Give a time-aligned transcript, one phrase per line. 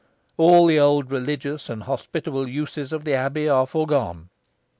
[0.35, 4.29] All the old religious and hospitable uses of the abbey are foregone.